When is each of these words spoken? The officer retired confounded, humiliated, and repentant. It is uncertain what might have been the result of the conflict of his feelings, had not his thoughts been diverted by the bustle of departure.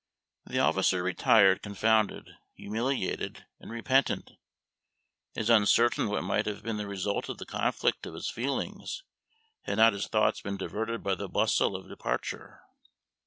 The 0.47 0.57
officer 0.57 1.03
retired 1.03 1.61
confounded, 1.61 2.35
humiliated, 2.55 3.45
and 3.59 3.69
repentant. 3.69 4.31
It 5.35 5.41
is 5.41 5.49
uncertain 5.51 6.07
what 6.07 6.23
might 6.23 6.47
have 6.47 6.63
been 6.63 6.77
the 6.77 6.87
result 6.87 7.29
of 7.29 7.37
the 7.37 7.45
conflict 7.45 8.07
of 8.07 8.15
his 8.15 8.27
feelings, 8.27 9.03
had 9.65 9.77
not 9.77 9.93
his 9.93 10.07
thoughts 10.07 10.41
been 10.41 10.57
diverted 10.57 11.03
by 11.03 11.13
the 11.13 11.29
bustle 11.29 11.75
of 11.75 11.87
departure. 11.87 12.63